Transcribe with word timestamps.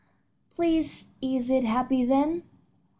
"Please, 0.55 1.09
is 1.21 1.51
it 1.51 1.63
happy, 1.63 2.03
then?" 2.03 2.41